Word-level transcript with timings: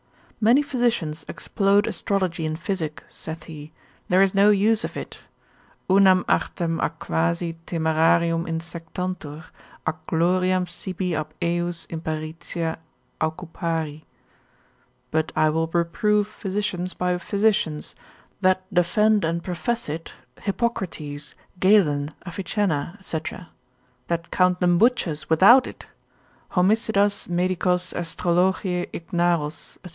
Many 0.43 0.63
physicians 0.63 1.23
explode 1.27 1.85
astrology 1.85 2.43
in 2.43 2.55
physic 2.55 3.03
(saith 3.11 3.43
he), 3.43 3.71
there 4.09 4.23
is 4.23 4.33
no 4.33 4.49
use 4.49 4.83
of 4.83 4.97
it, 4.97 5.19
unam 5.87 6.25
artem 6.27 6.81
ac 6.83 6.93
quasi 6.97 7.55
temerarium 7.67 8.47
insectantur, 8.49 9.43
ac 9.87 9.97
gloriam 10.07 10.65
sibi 10.65 11.13
ab 11.15 11.31
ejus 11.39 11.85
imperitia, 11.91 12.77
aucupari: 13.21 14.03
but 15.11 15.31
I 15.35 15.51
will 15.51 15.67
reprove 15.67 16.27
physicians 16.27 16.95
by 16.95 17.15
physicians, 17.19 17.95
that 18.41 18.63
defend 18.73 19.23
and 19.23 19.43
profess 19.43 19.87
it, 19.87 20.13
Hippocrates, 20.39 21.35
Galen, 21.59 22.09
Avicen. 22.25 22.97
&c., 23.03 23.19
that 24.07 24.31
count 24.31 24.59
them 24.59 24.79
butchers 24.79 25.29
without 25.29 25.67
it, 25.67 25.85
homicidas 26.53 27.29
medicos 27.29 27.93
Astrologiae 27.93 28.87
ignaros, 28.91 29.77
&c. 29.85 29.89